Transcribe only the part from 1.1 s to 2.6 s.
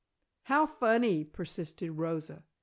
persisted Rosa.